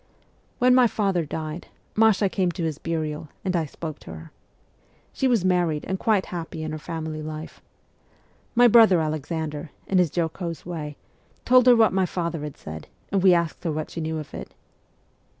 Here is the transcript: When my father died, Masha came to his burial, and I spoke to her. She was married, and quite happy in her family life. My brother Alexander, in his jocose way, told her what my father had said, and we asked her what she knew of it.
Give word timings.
When 0.57 0.73
my 0.73 0.87
father 0.87 1.25
died, 1.25 1.67
Masha 1.95 2.27
came 2.27 2.51
to 2.53 2.63
his 2.63 2.79
burial, 2.79 3.29
and 3.45 3.55
I 3.55 3.67
spoke 3.67 3.99
to 3.99 4.11
her. 4.15 4.31
She 5.13 5.27
was 5.27 5.45
married, 5.45 5.85
and 5.85 5.99
quite 5.99 6.25
happy 6.33 6.63
in 6.63 6.71
her 6.71 6.79
family 6.79 7.21
life. 7.21 7.61
My 8.55 8.67
brother 8.67 8.99
Alexander, 8.99 9.69
in 9.85 9.99
his 9.99 10.09
jocose 10.17 10.65
way, 10.65 10.97
told 11.45 11.67
her 11.67 11.75
what 11.75 11.93
my 11.93 12.07
father 12.07 12.39
had 12.41 12.57
said, 12.57 12.87
and 13.11 13.21
we 13.21 13.35
asked 13.35 13.63
her 13.63 13.71
what 13.71 13.91
she 13.91 14.01
knew 14.01 14.17
of 14.17 14.33
it. 14.33 14.55